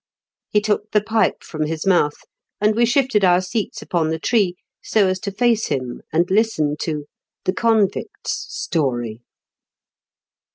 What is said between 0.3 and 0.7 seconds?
He